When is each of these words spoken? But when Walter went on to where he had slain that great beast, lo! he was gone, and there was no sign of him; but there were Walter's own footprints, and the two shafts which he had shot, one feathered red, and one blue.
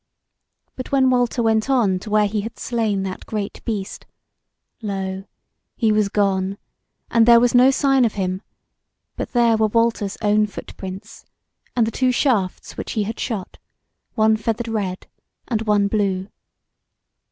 But 0.75 0.91
when 0.91 1.11
Walter 1.11 1.43
went 1.43 1.69
on 1.69 1.99
to 1.99 2.09
where 2.09 2.25
he 2.25 2.41
had 2.41 2.57
slain 2.57 3.03
that 3.03 3.27
great 3.27 3.63
beast, 3.65 4.07
lo! 4.81 5.25
he 5.75 5.91
was 5.91 6.09
gone, 6.09 6.57
and 7.11 7.27
there 7.27 7.39
was 7.39 7.53
no 7.53 7.69
sign 7.69 8.03
of 8.03 8.15
him; 8.15 8.41
but 9.15 9.33
there 9.33 9.57
were 9.57 9.67
Walter's 9.67 10.17
own 10.23 10.47
footprints, 10.47 11.23
and 11.75 11.85
the 11.85 11.91
two 11.91 12.11
shafts 12.11 12.75
which 12.77 12.93
he 12.93 13.03
had 13.03 13.19
shot, 13.19 13.59
one 14.15 14.35
feathered 14.37 14.67
red, 14.67 15.05
and 15.47 15.61
one 15.67 15.87
blue. 15.87 16.29